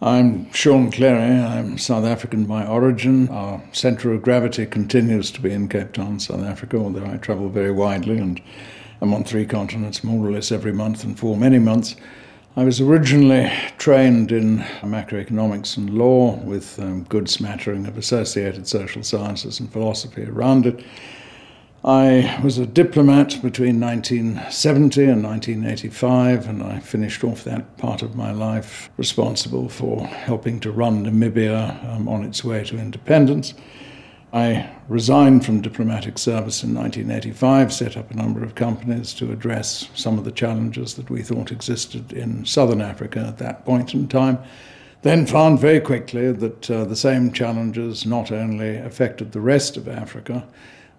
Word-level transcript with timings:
I'm 0.00 0.52
Sean 0.52 0.92
Cleary. 0.92 1.40
I'm 1.40 1.76
South 1.76 2.04
African 2.04 2.44
by 2.44 2.64
origin. 2.64 3.28
Our 3.30 3.60
centre 3.72 4.12
of 4.12 4.22
gravity 4.22 4.64
continues 4.64 5.32
to 5.32 5.40
be 5.40 5.50
in 5.50 5.68
Cape 5.68 5.92
Town, 5.92 6.20
South 6.20 6.44
Africa, 6.44 6.76
although 6.76 7.04
I 7.04 7.16
travel 7.16 7.48
very 7.48 7.72
widely 7.72 8.18
and 8.18 8.40
I'm 9.00 9.12
on 9.12 9.24
three 9.24 9.44
continents 9.44 10.04
more 10.04 10.24
or 10.24 10.30
less 10.30 10.52
every 10.52 10.70
month 10.70 11.02
and 11.02 11.18
for 11.18 11.36
many 11.36 11.58
months. 11.58 11.96
I 12.56 12.62
was 12.62 12.80
originally 12.80 13.50
trained 13.78 14.30
in 14.30 14.58
macroeconomics 14.82 15.76
and 15.76 15.90
law 15.90 16.36
with 16.36 16.78
a 16.78 16.82
um, 16.82 17.02
good 17.02 17.28
smattering 17.28 17.84
of 17.84 17.98
associated 17.98 18.68
social 18.68 19.02
sciences 19.02 19.58
and 19.58 19.72
philosophy 19.72 20.22
around 20.22 20.64
it. 20.66 20.84
I 21.84 22.40
was 22.42 22.58
a 22.58 22.66
diplomat 22.66 23.40
between 23.40 23.78
1970 23.78 25.04
and 25.04 25.22
1985, 25.22 26.48
and 26.48 26.60
I 26.60 26.80
finished 26.80 27.22
off 27.22 27.44
that 27.44 27.76
part 27.76 28.02
of 28.02 28.16
my 28.16 28.32
life 28.32 28.90
responsible 28.96 29.68
for 29.68 30.04
helping 30.08 30.58
to 30.60 30.72
run 30.72 31.04
Namibia 31.04 31.88
um, 31.88 32.08
on 32.08 32.24
its 32.24 32.42
way 32.42 32.64
to 32.64 32.78
independence. 32.78 33.54
I 34.32 34.68
resigned 34.88 35.46
from 35.46 35.60
diplomatic 35.60 36.18
service 36.18 36.64
in 36.64 36.74
1985, 36.74 37.72
set 37.72 37.96
up 37.96 38.10
a 38.10 38.16
number 38.16 38.42
of 38.42 38.56
companies 38.56 39.14
to 39.14 39.30
address 39.30 39.88
some 39.94 40.18
of 40.18 40.24
the 40.24 40.32
challenges 40.32 40.94
that 40.94 41.08
we 41.10 41.22
thought 41.22 41.52
existed 41.52 42.12
in 42.12 42.44
southern 42.44 42.80
Africa 42.80 43.20
at 43.20 43.38
that 43.38 43.64
point 43.64 43.94
in 43.94 44.08
time. 44.08 44.40
Then 45.02 45.26
found 45.26 45.60
very 45.60 45.80
quickly 45.80 46.32
that 46.32 46.68
uh, 46.68 46.84
the 46.84 46.96
same 46.96 47.32
challenges 47.32 48.04
not 48.04 48.32
only 48.32 48.76
affected 48.76 49.30
the 49.30 49.40
rest 49.40 49.76
of 49.76 49.86
Africa, 49.86 50.44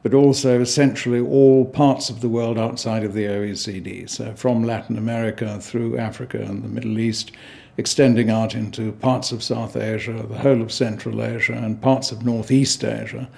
but 0.02 0.14
also 0.14 0.62
essentially 0.62 1.20
all 1.20 1.66
parts 1.66 2.10
of 2.10 2.22
the 2.22 2.30
world 2.30 2.58
outside 2.58 3.04
of 3.04 3.14
the 3.14 3.26
OECD. 3.26 4.10
So 4.10 4.34
from 4.36 4.64
Latin 4.64 4.98
America 4.98 5.60
through 5.60 5.98
Africa 5.98 6.42
and 6.42 6.64
the 6.64 6.70
Middle 6.70 7.00
East, 7.00 7.32
extending 7.78 8.30
out 8.30 8.56
into 8.56 8.92
parts 8.94 9.32
of 9.32 9.44
South 9.44 9.76
Asia, 9.76 10.26
the 10.28 10.38
whole 10.38 10.62
of 10.62 10.72
Central 10.72 11.24
Asia, 11.24 11.54
and 11.54 11.82
parts 11.82 12.12
of 12.12 12.26
Northeast 12.26 12.84
Asia. 12.84 13.30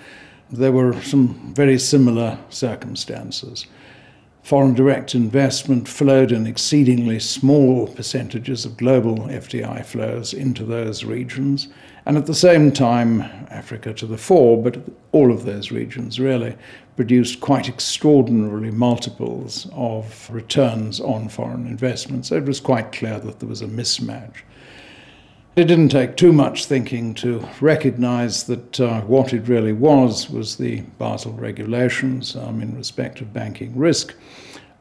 There 0.51 0.71
were 0.71 0.99
some 1.01 1.53
very 1.53 1.79
similar 1.79 2.37
circumstances. 2.49 3.65
Foreign 4.43 4.73
direct 4.73 5.13
investment 5.13 5.87
flowed 5.87 6.31
in 6.31 6.47
exceedingly 6.47 7.19
small 7.19 7.87
percentages 7.87 8.65
of 8.65 8.77
global 8.77 9.19
FDI 9.19 9.85
flows 9.85 10.33
into 10.33 10.63
those 10.65 11.03
regions 11.03 11.67
and 12.05 12.17
at 12.17 12.25
the 12.25 12.33
same 12.33 12.71
time, 12.71 13.21
Africa 13.51 13.93
to 13.93 14.07
the 14.07 14.17
fore, 14.17 14.61
but 14.61 14.81
all 15.11 15.31
of 15.31 15.45
those 15.45 15.71
regions 15.71 16.19
really 16.19 16.55
produced 16.95 17.41
quite 17.41 17.69
extraordinarily 17.69 18.71
multiples 18.71 19.67
of 19.73 20.29
returns 20.31 20.99
on 20.99 21.29
foreign 21.29 21.67
investments. 21.67 22.29
So 22.29 22.37
it 22.37 22.45
was 22.45 22.59
quite 22.59 22.91
clear 22.91 23.19
that 23.19 23.39
there 23.39 23.49
was 23.49 23.61
a 23.61 23.67
mismatch. 23.67 24.37
It 25.53 25.65
didn't 25.65 25.89
take 25.89 26.15
too 26.15 26.31
much 26.31 26.65
thinking 26.65 27.13
to 27.15 27.45
recognize 27.59 28.45
that 28.45 28.79
uh, 28.79 29.01
what 29.01 29.33
it 29.33 29.49
really 29.49 29.73
was 29.73 30.29
was 30.29 30.55
the 30.55 30.81
Basel 30.97 31.33
regulations 31.33 32.37
um, 32.37 32.61
in 32.61 32.77
respect 32.77 33.19
of 33.19 33.33
banking 33.33 33.77
risk 33.77 34.15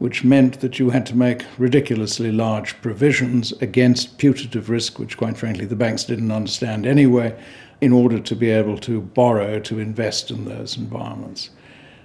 which 0.01 0.25
meant 0.25 0.61
that 0.61 0.79
you 0.79 0.89
had 0.89 1.05
to 1.05 1.15
make 1.15 1.45
ridiculously 1.59 2.33
large 2.33 2.81
provisions 2.81 3.53
against 3.61 4.17
putative 4.17 4.71
risk, 4.71 4.99
which, 4.99 5.19
quite 5.19 5.37
frankly, 5.37 5.67
the 5.67 5.77
banks 5.77 6.05
didn't 6.05 6.33
understand 6.33 6.87
anyway, 6.87 7.39
in 7.83 7.93
order 7.93 8.19
to 8.19 8.35
be 8.35 8.49
able 8.49 8.79
to 8.79 9.03
borrow 9.03 9.61
to 9.61 9.79
invest 9.79 10.31
in 10.31 10.47
those 10.47 10.79
environments. 10.79 11.51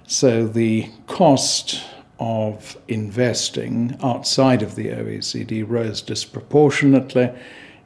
So 0.06 0.46
the 0.46 0.90
cost 1.06 1.82
of 2.20 2.76
investing 2.86 3.96
outside 4.02 4.60
of 4.60 4.74
the 4.74 4.88
OECD 4.88 5.64
rose 5.66 6.02
disproportionately 6.02 7.30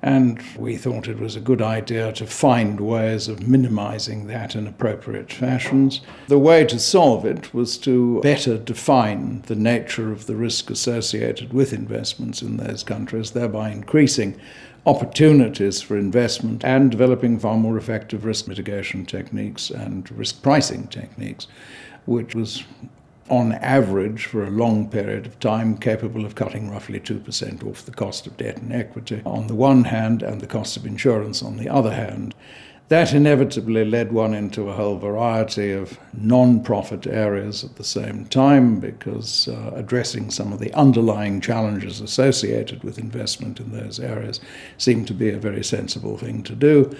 and 0.02 0.40
we 0.56 0.76
thought 0.76 1.08
it 1.08 1.18
was 1.18 1.36
a 1.36 1.40
good 1.40 1.60
idea 1.60 2.12
to 2.12 2.26
find 2.26 2.80
ways 2.80 3.28
of 3.28 3.46
minimizing 3.46 4.26
that 4.28 4.56
in 4.56 4.66
appropriate 4.66 5.30
fashions. 5.30 6.00
The 6.28 6.38
way 6.38 6.64
to 6.66 6.78
solve 6.78 7.26
it 7.26 7.52
was 7.52 7.76
to 7.78 8.20
better 8.22 8.56
define 8.56 9.42
the 9.42 9.56
nature 9.56 10.10
of 10.10 10.26
the 10.26 10.36
risk 10.36 10.70
associated 10.70 11.52
with 11.52 11.72
investments 11.72 12.40
in 12.40 12.56
those 12.56 12.82
countries, 12.82 13.32
thereby 13.32 13.70
increasing 13.70 14.40
opportunities 14.86 15.82
for 15.82 15.98
investment 15.98 16.64
and 16.64 16.90
developing 16.90 17.38
far 17.38 17.58
more 17.58 17.76
effective 17.76 18.24
risk 18.24 18.48
mitigation 18.48 19.04
techniques 19.04 19.68
and 19.68 20.10
risk 20.12 20.42
pricing 20.42 20.86
techniques, 20.86 21.46
which 22.06 22.34
was 22.34 22.64
on 23.30 23.52
average, 23.52 24.26
for 24.26 24.44
a 24.44 24.50
long 24.50 24.88
period 24.88 25.26
of 25.26 25.38
time, 25.40 25.76
capable 25.76 26.26
of 26.26 26.34
cutting 26.34 26.70
roughly 26.70 27.00
2% 27.00 27.66
off 27.66 27.84
the 27.84 27.92
cost 27.92 28.26
of 28.26 28.36
debt 28.36 28.58
and 28.58 28.72
equity 28.72 29.22
on 29.24 29.46
the 29.46 29.54
one 29.54 29.84
hand, 29.84 30.22
and 30.22 30.40
the 30.40 30.46
cost 30.46 30.76
of 30.76 30.84
insurance 30.84 31.42
on 31.42 31.56
the 31.56 31.68
other 31.68 31.94
hand. 31.94 32.34
That 32.90 33.14
inevitably 33.14 33.84
led 33.84 34.10
one 34.10 34.34
into 34.34 34.68
a 34.68 34.72
whole 34.72 34.98
variety 34.98 35.70
of 35.70 35.96
non 36.12 36.60
profit 36.60 37.06
areas 37.06 37.62
at 37.62 37.76
the 37.76 37.84
same 37.84 38.24
time 38.26 38.80
because 38.80 39.46
uh, 39.46 39.70
addressing 39.76 40.32
some 40.32 40.52
of 40.52 40.58
the 40.58 40.74
underlying 40.74 41.40
challenges 41.40 42.00
associated 42.00 42.82
with 42.82 42.98
investment 42.98 43.60
in 43.60 43.70
those 43.70 44.00
areas 44.00 44.40
seemed 44.76 45.06
to 45.06 45.14
be 45.14 45.30
a 45.30 45.38
very 45.38 45.62
sensible 45.62 46.18
thing 46.18 46.42
to 46.42 46.56
do. 46.56 46.92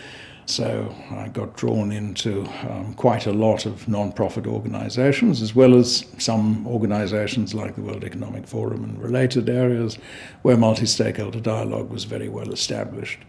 So 0.50 0.92
I 1.12 1.28
got 1.28 1.56
drawn 1.56 1.92
into 1.92 2.44
um, 2.68 2.94
quite 2.94 3.24
a 3.26 3.32
lot 3.32 3.66
of 3.66 3.86
non-profit 3.86 4.48
organizations, 4.48 5.42
as 5.42 5.54
well 5.54 5.76
as 5.76 6.04
some 6.18 6.66
organizations 6.66 7.54
like 7.54 7.76
the 7.76 7.82
World 7.82 8.02
Economic 8.02 8.48
Forum 8.48 8.82
and 8.82 9.00
related 9.00 9.48
areas 9.48 9.96
where 10.42 10.56
multi-stakeholder 10.56 11.38
dialogue 11.38 11.88
was 11.88 12.02
very 12.02 12.28
well 12.28 12.52
established. 12.52 13.20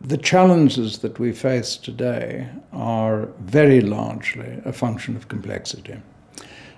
The 0.00 0.18
challenges 0.18 0.98
that 0.98 1.20
we 1.20 1.30
face 1.32 1.76
today 1.76 2.48
are 2.72 3.26
very 3.38 3.80
largely 3.80 4.60
a 4.64 4.72
function 4.72 5.14
of 5.14 5.28
complexity. 5.28 6.02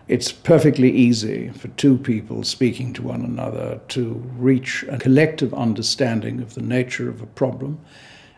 It's 0.09 0.31
perfectly 0.31 0.93
easy 0.93 1.49
for 1.49 1.69
two 1.69 1.97
people 1.97 2.43
speaking 2.43 2.93
to 2.93 3.03
one 3.03 3.25
another 3.25 3.81
to 3.89 4.23
reach 4.37 4.85
a 4.91 4.99
collective 4.99 5.55
understanding 5.55 6.43
of 6.43 6.53
the 6.53 6.61
nature 6.61 7.09
of 7.09 7.23
a 7.23 7.27
problem 7.27 7.81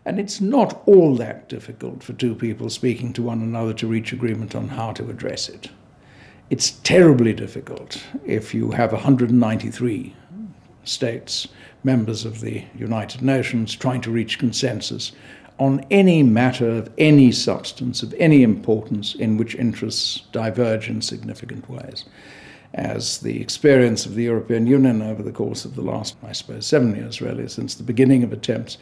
and 0.06 0.20
it's 0.20 0.40
not 0.40 0.80
all 0.86 1.16
that 1.16 1.48
difficult 1.48 2.00
for 2.00 2.12
two 2.12 2.34
people 2.34 2.70
speaking 2.70 3.12
to 3.12 3.22
one 3.22 3.42
another 3.42 3.74
to 3.74 3.88
reach 3.88 4.12
agreement 4.12 4.54
on 4.54 4.68
how 4.68 4.92
to 4.92 5.10
address 5.10 5.48
it. 5.48 5.68
It's 6.48 6.70
terribly 6.70 7.32
difficult 7.32 8.00
if 8.24 8.54
you 8.54 8.70
have 8.70 8.92
193 8.92 10.14
states, 10.84 11.48
members 11.82 12.24
of 12.24 12.40
the 12.40 12.64
United 12.76 13.20
Nations, 13.20 13.74
trying 13.74 14.00
to 14.02 14.12
reach 14.12 14.38
consensus 14.38 15.10
on 15.58 15.84
any 15.90 16.22
matter 16.22 16.70
of 16.70 16.88
any 16.98 17.32
substance, 17.32 18.04
of 18.04 18.14
any 18.16 18.44
importance, 18.44 19.16
in 19.16 19.36
which 19.36 19.56
interests 19.56 20.22
diverge 20.30 20.88
in 20.88 21.02
significant 21.02 21.68
ways 21.68 22.04
as 22.74 23.18
the 23.18 23.40
experience 23.40 24.06
of 24.06 24.14
the 24.14 24.24
European 24.24 24.66
Union 24.66 25.02
over 25.02 25.22
the 25.22 25.32
course 25.32 25.64
of 25.64 25.74
the 25.74 25.82
last, 25.82 26.16
I 26.22 26.32
suppose, 26.32 26.66
seven 26.66 26.94
years, 26.94 27.20
really, 27.20 27.48
since 27.48 27.74
the 27.74 27.82
beginning 27.82 28.22
of 28.22 28.32
attempts 28.32 28.78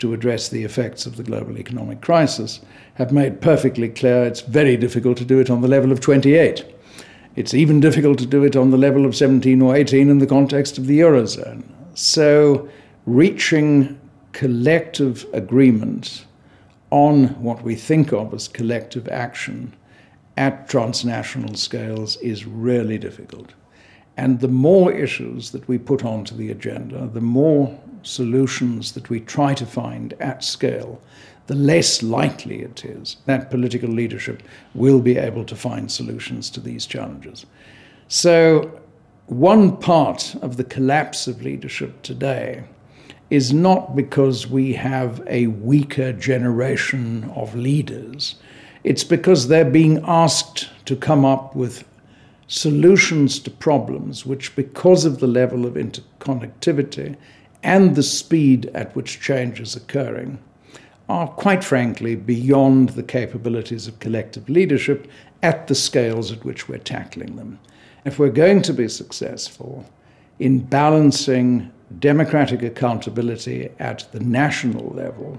to 0.00 0.12
address 0.12 0.48
the 0.48 0.64
effects 0.64 1.06
of 1.06 1.16
the 1.16 1.22
global 1.22 1.58
economic 1.58 2.00
crisis, 2.00 2.60
have 2.94 3.12
made 3.12 3.40
perfectly 3.40 3.88
clear 3.88 4.24
it's 4.24 4.40
very 4.40 4.76
difficult 4.76 5.16
to 5.18 5.24
do 5.24 5.38
it 5.40 5.50
on 5.50 5.60
the 5.60 5.68
level 5.68 5.92
of 5.92 6.00
28. 6.00 6.64
It's 7.36 7.54
even 7.54 7.80
difficult 7.80 8.18
to 8.18 8.26
do 8.26 8.44
it 8.44 8.56
on 8.56 8.70
the 8.70 8.76
level 8.76 9.06
of 9.06 9.16
17 9.16 9.62
or 9.62 9.74
18 9.76 10.08
in 10.08 10.18
the 10.18 10.26
context 10.26 10.78
of 10.78 10.86
the 10.86 11.00
Eurozone. 11.00 11.62
So, 11.94 12.68
reaching 13.06 13.98
collective 14.32 15.26
agreement 15.32 16.26
on 16.90 17.28
what 17.42 17.62
we 17.62 17.74
think 17.74 18.12
of 18.12 18.32
as 18.34 18.48
collective 18.48 19.08
action 19.08 19.74
at 20.38 20.68
transnational 20.68 21.56
scales 21.56 22.16
is 22.18 22.46
really 22.46 22.96
difficult. 22.96 23.52
And 24.16 24.38
the 24.38 24.48
more 24.48 24.92
issues 24.92 25.50
that 25.50 25.66
we 25.66 25.78
put 25.78 26.04
onto 26.04 26.36
the 26.36 26.50
agenda, 26.50 27.08
the 27.12 27.20
more 27.20 27.76
solutions 28.02 28.92
that 28.92 29.10
we 29.10 29.18
try 29.20 29.52
to 29.54 29.66
find 29.66 30.14
at 30.20 30.44
scale, 30.44 31.00
the 31.48 31.56
less 31.56 32.04
likely 32.04 32.62
it 32.62 32.84
is 32.84 33.16
that 33.26 33.50
political 33.50 33.88
leadership 33.88 34.42
will 34.74 35.00
be 35.00 35.16
able 35.18 35.44
to 35.44 35.56
find 35.56 35.90
solutions 35.90 36.50
to 36.50 36.60
these 36.60 36.86
challenges. 36.86 37.44
So, 38.06 38.80
one 39.26 39.76
part 39.76 40.36
of 40.40 40.56
the 40.56 40.64
collapse 40.64 41.26
of 41.26 41.42
leadership 41.42 42.02
today 42.02 42.64
is 43.28 43.52
not 43.52 43.96
because 43.96 44.46
we 44.46 44.72
have 44.74 45.20
a 45.26 45.48
weaker 45.48 46.12
generation 46.12 47.30
of 47.34 47.54
leaders 47.54 48.36
it's 48.88 49.04
because 49.04 49.48
they're 49.48 49.66
being 49.66 50.02
asked 50.06 50.70
to 50.86 50.96
come 50.96 51.22
up 51.22 51.54
with 51.54 51.84
solutions 52.46 53.38
to 53.38 53.50
problems 53.50 54.24
which, 54.24 54.56
because 54.56 55.04
of 55.04 55.20
the 55.20 55.26
level 55.26 55.66
of 55.66 55.74
interconnectivity 55.74 57.14
and 57.62 57.94
the 57.94 58.02
speed 58.02 58.70
at 58.72 58.96
which 58.96 59.20
change 59.20 59.60
is 59.60 59.76
occurring, 59.76 60.38
are 61.06 61.28
quite 61.28 61.62
frankly 61.62 62.16
beyond 62.16 62.88
the 62.90 63.02
capabilities 63.02 63.86
of 63.86 63.98
collective 63.98 64.48
leadership 64.48 65.06
at 65.42 65.66
the 65.66 65.74
scales 65.74 66.32
at 66.32 66.42
which 66.46 66.66
we're 66.66 66.78
tackling 66.78 67.36
them. 67.36 67.60
If 68.06 68.18
we're 68.18 68.30
going 68.30 68.62
to 68.62 68.72
be 68.72 68.88
successful 68.88 69.84
in 70.38 70.60
balancing 70.60 71.70
democratic 71.98 72.62
accountability 72.62 73.68
at 73.80 74.10
the 74.12 74.20
national 74.20 74.94
level 74.94 75.38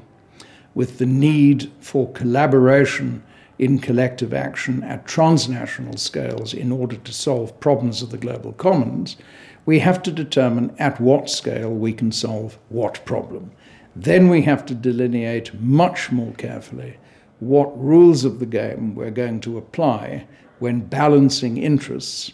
with 0.75 0.99
the 0.99 1.07
need 1.07 1.71
for 1.79 2.11
collaboration 2.11 3.23
in 3.59 3.77
collective 3.77 4.33
action 4.33 4.81
at 4.83 5.05
transnational 5.05 5.97
scales 5.97 6.53
in 6.53 6.71
order 6.71 6.95
to 6.95 7.13
solve 7.13 7.59
problems 7.59 8.01
of 8.01 8.09
the 8.09 8.17
global 8.17 8.53
commons, 8.53 9.17
we 9.65 9.79
have 9.79 10.01
to 10.01 10.11
determine 10.11 10.73
at 10.79 10.99
what 10.99 11.29
scale 11.29 11.69
we 11.69 11.93
can 11.93 12.11
solve 12.11 12.57
what 12.69 13.03
problem. 13.05 13.51
Then 13.95 14.29
we 14.29 14.43
have 14.43 14.65
to 14.67 14.73
delineate 14.73 15.53
much 15.59 16.11
more 16.11 16.33
carefully 16.33 16.97
what 17.39 17.77
rules 17.81 18.25
of 18.25 18.39
the 18.39 18.45
game 18.45 18.95
we're 18.95 19.11
going 19.11 19.39
to 19.39 19.57
apply 19.57 20.27
when 20.59 20.81
balancing 20.81 21.57
interests 21.57 22.33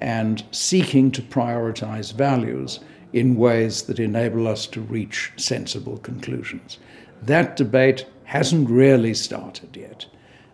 and 0.00 0.44
seeking 0.50 1.10
to 1.10 1.22
prioritize 1.22 2.12
values 2.12 2.80
in 3.12 3.36
ways 3.36 3.82
that 3.82 3.98
enable 3.98 4.48
us 4.48 4.66
to 4.66 4.80
reach 4.80 5.32
sensible 5.36 5.98
conclusions. 5.98 6.78
That 7.22 7.56
debate 7.56 8.06
hasn't 8.24 8.70
really 8.70 9.14
started 9.14 9.76
yet. 9.76 10.06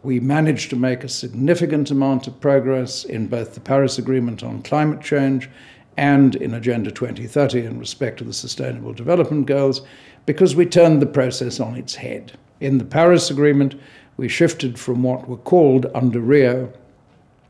We 0.07 0.21
managed 0.21 0.71
to 0.71 0.77
make 0.77 1.03
a 1.03 1.09
significant 1.09 1.91
amount 1.91 2.29
of 2.29 2.41
progress 2.41 3.03
in 3.03 3.27
both 3.27 3.55
the 3.55 3.61
Paris 3.61 3.99
Agreement 3.99 4.45
on 4.45 4.63
climate 4.63 5.01
change 5.01 5.51
and 5.97 6.37
in 6.37 6.55
Agenda 6.55 6.93
2030 6.93 7.65
in 7.65 7.81
respect 7.81 8.19
to 8.19 8.25
the 8.25 8.33
Sustainable 8.33 8.93
Development 8.93 9.47
Goals 9.47 9.83
because 10.25 10.55
we 10.55 10.65
turned 10.65 11.03
the 11.03 11.07
process 11.07 11.59
on 11.59 11.75
its 11.75 11.97
head. 11.97 12.39
In 12.61 12.79
the 12.79 12.85
Paris 12.85 13.31
Agreement, 13.31 13.75
we 14.17 14.29
shifted 14.29 14.79
from 14.79 15.03
what 15.03 15.27
were 15.27 15.39
called 15.39 15.87
under 15.93 16.21
Rio 16.21 16.73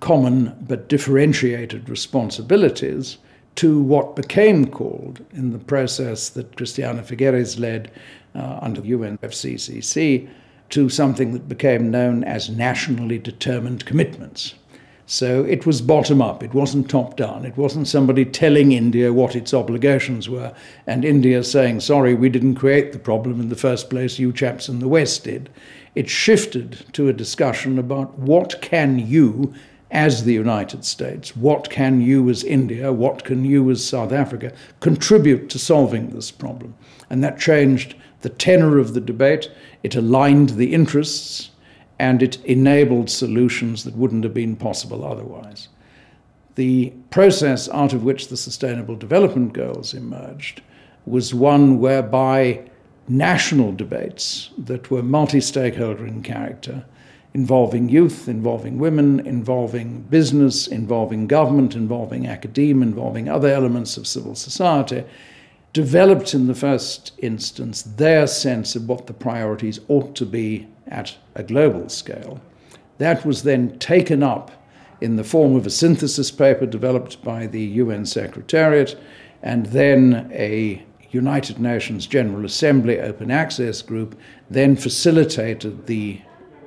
common 0.00 0.56
but 0.66 0.88
differentiated 0.88 1.90
responsibilities 1.90 3.18
to 3.56 3.82
what 3.82 4.16
became 4.16 4.66
called 4.66 5.22
in 5.34 5.52
the 5.52 5.58
process 5.58 6.30
that 6.30 6.56
Christiana 6.56 7.02
Figueres 7.02 7.60
led 7.60 7.90
uh, 8.34 8.60
under 8.62 8.80
the 8.80 8.92
UNFCCC 8.92 10.30
to 10.70 10.88
something 10.88 11.32
that 11.32 11.48
became 11.48 11.90
known 11.90 12.24
as 12.24 12.50
nationally 12.50 13.18
determined 13.18 13.86
commitments. 13.86 14.54
So 15.08 15.44
it 15.44 15.64
was 15.64 15.80
bottom 15.80 16.20
up, 16.20 16.42
it 16.42 16.52
wasn't 16.52 16.90
top 16.90 17.16
down. 17.16 17.44
It 17.44 17.56
wasn't 17.56 17.86
somebody 17.86 18.24
telling 18.24 18.72
India 18.72 19.12
what 19.12 19.36
its 19.36 19.54
obligations 19.54 20.28
were, 20.28 20.52
and 20.84 21.04
India 21.04 21.44
saying, 21.44 21.80
sorry, 21.80 22.14
we 22.14 22.28
didn't 22.28 22.56
create 22.56 22.92
the 22.92 22.98
problem 22.98 23.40
in 23.40 23.48
the 23.48 23.54
first 23.54 23.88
place, 23.88 24.18
you 24.18 24.32
chaps 24.32 24.68
in 24.68 24.80
the 24.80 24.88
West 24.88 25.22
did. 25.22 25.48
It 25.94 26.10
shifted 26.10 26.84
to 26.94 27.08
a 27.08 27.12
discussion 27.12 27.78
about 27.78 28.18
what 28.18 28.60
can 28.60 28.98
you, 28.98 29.54
as 29.92 30.24
the 30.24 30.34
United 30.34 30.84
States, 30.84 31.36
what 31.36 31.70
can 31.70 32.00
you 32.00 32.28
as 32.28 32.42
India, 32.42 32.92
what 32.92 33.22
can 33.22 33.44
you 33.44 33.70
as 33.70 33.86
South 33.86 34.10
Africa 34.10 34.52
contribute 34.80 35.48
to 35.50 35.58
solving 35.60 36.10
this 36.10 36.32
problem? 36.32 36.74
And 37.08 37.22
that 37.22 37.38
changed 37.38 37.94
the 38.22 38.28
tenor 38.28 38.78
of 38.78 38.94
the 38.94 39.00
debate, 39.00 39.50
it 39.82 39.94
aligned 39.94 40.50
the 40.50 40.72
interests, 40.72 41.50
and 41.98 42.22
it 42.22 42.44
enabled 42.44 43.08
solutions 43.08 43.84
that 43.84 43.96
wouldn't 43.96 44.24
have 44.24 44.34
been 44.34 44.56
possible 44.56 45.04
otherwise. 45.04 45.68
The 46.56 46.92
process 47.10 47.68
out 47.68 47.92
of 47.92 48.02
which 48.02 48.28
the 48.28 48.36
Sustainable 48.36 48.96
Development 48.96 49.52
Goals 49.52 49.94
emerged 49.94 50.62
was 51.04 51.34
one 51.34 51.78
whereby 51.78 52.68
national 53.08 53.72
debates 53.72 54.50
that 54.58 54.90
were 54.90 55.02
multi 55.02 55.40
stakeholder 55.40 56.06
in 56.06 56.22
character, 56.22 56.84
involving 57.34 57.88
youth, 57.88 58.28
involving 58.28 58.78
women, 58.78 59.20
involving 59.20 60.00
business, 60.02 60.66
involving 60.66 61.26
government, 61.26 61.74
involving 61.74 62.26
academia, 62.26 62.86
involving 62.86 63.28
other 63.28 63.48
elements 63.48 63.96
of 63.96 64.06
civil 64.06 64.34
society, 64.34 65.04
developed 65.76 66.32
in 66.32 66.46
the 66.46 66.54
first 66.54 67.12
instance 67.18 67.82
their 67.82 68.26
sense 68.26 68.74
of 68.74 68.88
what 68.88 69.06
the 69.06 69.12
priorities 69.12 69.78
ought 69.88 70.16
to 70.16 70.24
be 70.24 70.66
at 70.86 71.14
a 71.34 71.42
global 71.42 71.86
scale. 71.90 72.40
That 72.96 73.26
was 73.26 73.42
then 73.42 73.78
taken 73.78 74.22
up 74.22 74.50
in 75.02 75.16
the 75.16 75.22
form 75.22 75.54
of 75.54 75.66
a 75.66 75.70
synthesis 75.70 76.30
paper 76.30 76.64
developed 76.64 77.22
by 77.22 77.46
the 77.46 77.60
UN 77.82 78.06
Secretariat 78.06 78.98
and 79.42 79.66
then 79.66 80.30
a 80.32 80.82
United 81.10 81.60
Nations 81.60 82.06
General 82.06 82.46
Assembly 82.46 82.98
open 82.98 83.30
access 83.30 83.82
group 83.82 84.18
then 84.48 84.76
facilitated 84.76 85.86
the 85.86 86.22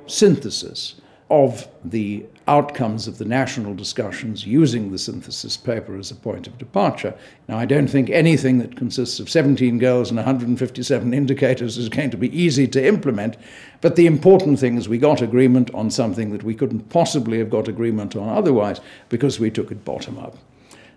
synthesis 0.06 1.00
of 1.30 1.66
the 1.84 2.26
outcomes 2.50 3.06
of 3.06 3.18
the 3.18 3.24
national 3.24 3.74
discussions 3.74 4.44
using 4.44 4.90
the 4.90 4.98
synthesis 4.98 5.56
paper 5.56 5.96
as 5.96 6.10
a 6.10 6.16
point 6.16 6.48
of 6.48 6.58
departure. 6.58 7.14
Now, 7.46 7.58
I 7.58 7.64
don't 7.64 7.86
think 7.86 8.10
anything 8.10 8.58
that 8.58 8.76
consists 8.76 9.20
of 9.20 9.30
17 9.30 9.78
goals 9.78 10.10
and 10.10 10.16
157 10.16 11.14
indicators 11.14 11.78
is 11.78 11.88
going 11.88 12.10
to 12.10 12.16
be 12.16 12.36
easy 12.36 12.66
to 12.66 12.84
implement, 12.84 13.36
but 13.80 13.94
the 13.94 14.06
important 14.06 14.58
thing 14.58 14.76
is 14.76 14.88
we 14.88 14.98
got 14.98 15.22
agreement 15.22 15.72
on 15.72 15.92
something 15.92 16.32
that 16.32 16.42
we 16.42 16.56
couldn't 16.56 16.88
possibly 16.88 17.38
have 17.38 17.50
got 17.50 17.68
agreement 17.68 18.16
on 18.16 18.28
otherwise 18.28 18.80
because 19.10 19.38
we 19.38 19.52
took 19.52 19.70
it 19.70 19.84
bottom 19.84 20.18
up. 20.18 20.36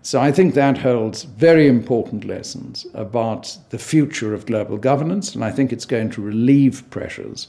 So 0.01 0.19
I 0.19 0.31
think 0.31 0.55
that 0.55 0.79
holds 0.79 1.23
very 1.23 1.67
important 1.67 2.25
lessons 2.25 2.87
about 2.95 3.55
the 3.69 3.77
future 3.77 4.33
of 4.33 4.47
global 4.47 4.77
governance, 4.77 5.35
and 5.35 5.45
I 5.45 5.51
think 5.51 5.71
it's 5.71 5.85
going 5.85 6.09
to 6.11 6.21
relieve 6.21 6.83
pressures 6.89 7.47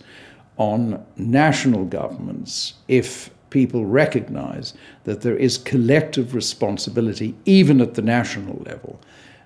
on 0.58 1.04
national 1.16 1.86
governments 1.86 2.74
if 2.86 3.30
people 3.54 3.86
recognize 3.86 4.74
that 5.04 5.20
there 5.20 5.36
is 5.36 5.58
collective 5.58 6.34
responsibility, 6.34 7.36
even 7.44 7.80
at 7.80 7.94
the 7.94 8.02
national 8.02 8.60
level, 8.66 9.00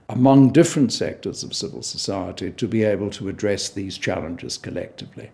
among 0.09 0.51
different 0.51 0.91
sectors 0.91 1.43
of 1.43 1.53
civil 1.53 1.83
society 1.83 2.51
to 2.53 2.67
be 2.67 2.83
able 2.85 3.11
to 3.11 3.29
address 3.29 3.69
these 3.69 3.99
challenges 3.99 4.57
collectively. 4.57 5.31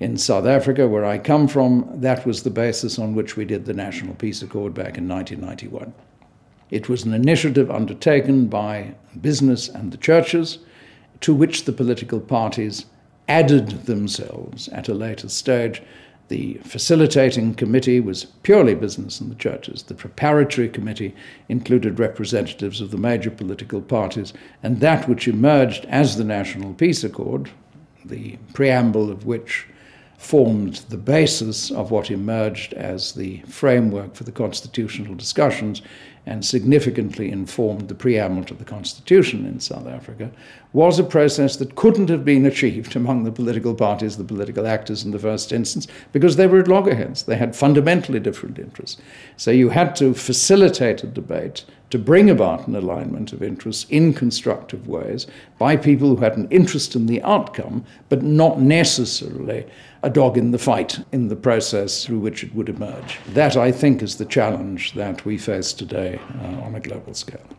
In 0.00 0.16
South 0.16 0.44
Africa, 0.44 0.88
where 0.88 1.04
I 1.04 1.18
come 1.18 1.46
from, 1.46 1.88
that 2.00 2.26
was 2.26 2.42
the 2.42 2.50
basis 2.50 2.98
on 2.98 3.14
which 3.14 3.36
we 3.36 3.44
did 3.44 3.64
the 3.64 3.72
National 3.72 4.14
Peace 4.16 4.42
Accord 4.42 4.74
back 4.74 4.98
in 4.98 5.06
1991. 5.06 5.94
It 6.72 6.88
was 6.88 7.04
an 7.04 7.14
initiative 7.14 7.70
undertaken 7.70 8.48
by 8.48 8.96
business 9.20 9.68
and 9.68 9.92
the 9.92 9.98
churches 9.98 10.58
to 11.20 11.32
which 11.32 11.64
the 11.64 11.72
political 11.72 12.18
parties 12.18 12.86
added 13.28 13.86
themselves 13.86 14.66
at 14.70 14.88
a 14.88 14.94
later 14.94 15.28
stage. 15.28 15.80
The 16.28 16.54
facilitating 16.64 17.54
committee 17.54 18.00
was 18.00 18.24
purely 18.42 18.74
business 18.74 19.20
and 19.20 19.30
the 19.30 19.36
churches. 19.36 19.84
The 19.84 19.94
preparatory 19.94 20.68
committee 20.68 21.14
included 21.48 22.00
representatives 22.00 22.80
of 22.80 22.90
the 22.90 22.98
major 22.98 23.30
political 23.30 23.80
parties, 23.80 24.32
and 24.62 24.80
that 24.80 25.08
which 25.08 25.28
emerged 25.28 25.84
as 25.88 26.16
the 26.16 26.24
National 26.24 26.74
Peace 26.74 27.04
Accord, 27.04 27.50
the 28.04 28.38
preamble 28.54 29.10
of 29.10 29.24
which 29.24 29.66
formed 30.18 30.76
the 30.88 30.96
basis 30.96 31.70
of 31.70 31.90
what 31.90 32.10
emerged 32.10 32.72
as 32.74 33.12
the 33.12 33.40
framework 33.42 34.14
for 34.14 34.24
the 34.24 34.32
constitutional 34.32 35.14
discussions 35.14 35.82
and 36.26 36.44
significantly 36.44 37.30
informed 37.30 37.88
the 37.88 37.94
preamble 37.94 38.42
to 38.42 38.54
the 38.54 38.64
Constitution 38.64 39.46
in 39.46 39.60
South 39.60 39.86
Africa, 39.86 40.30
was 40.72 40.98
a 40.98 41.04
process 41.04 41.56
that 41.56 41.76
couldn't 41.76 42.10
have 42.10 42.24
been 42.24 42.44
achieved 42.44 42.96
among 42.96 43.22
the 43.22 43.30
political 43.30 43.74
parties, 43.74 44.16
the 44.16 44.24
political 44.24 44.66
actors 44.66 45.04
in 45.04 45.12
the 45.12 45.18
first 45.18 45.52
instance, 45.52 45.86
because 46.12 46.34
they 46.34 46.48
were 46.48 46.58
at 46.58 46.68
loggerheads. 46.68 47.22
They 47.22 47.36
had 47.36 47.54
fundamentally 47.54 48.18
different 48.18 48.58
interests. 48.58 49.00
So 49.36 49.52
you 49.52 49.68
had 49.68 49.94
to 49.96 50.14
facilitate 50.14 51.04
a 51.04 51.06
debate 51.06 51.64
to 51.90 51.98
bring 51.98 52.28
about 52.28 52.66
an 52.66 52.74
alignment 52.74 53.32
of 53.32 53.42
interests 53.42 53.86
in 53.90 54.12
constructive 54.12 54.88
ways 54.88 55.26
by 55.58 55.76
people 55.76 56.08
who 56.08 56.22
had 56.22 56.36
an 56.36 56.48
interest 56.50 56.96
in 56.96 57.06
the 57.06 57.22
outcome, 57.22 57.84
but 58.08 58.22
not 58.22 58.60
necessarily 58.60 59.64
a 60.02 60.10
dog 60.10 60.36
in 60.36 60.50
the 60.50 60.58
fight 60.58 60.98
in 61.12 61.28
the 61.28 61.36
process 61.36 62.04
through 62.04 62.18
which 62.18 62.44
it 62.44 62.54
would 62.54 62.68
emerge. 62.68 63.18
That, 63.28 63.56
I 63.56 63.72
think, 63.72 64.02
is 64.02 64.16
the 64.16 64.24
challenge 64.24 64.92
that 64.94 65.24
we 65.24 65.38
face 65.38 65.72
today 65.72 66.20
uh, 66.40 66.60
on 66.62 66.74
a 66.74 66.80
global 66.80 67.14
scale. 67.14 67.55